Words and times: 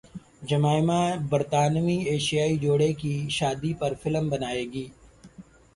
Jemima 0.49 0.99
برطانوی 1.29 1.97
ایشیائی 2.09 2.57
جوڑے 2.63 2.91
کی 3.01 3.13
شادی 3.37 3.73
پر 3.79 3.93
فلم 4.01 4.29
بنائیں 4.29 4.65
گی 4.73 4.85